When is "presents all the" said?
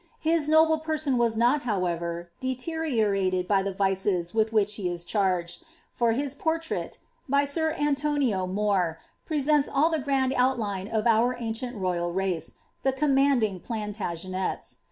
9.27-9.99